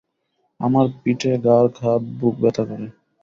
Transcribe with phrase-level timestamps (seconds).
[0.59, 2.87] আমার পিঠে, ঘাড়, কাঁধ, বুক ব্যথা করে।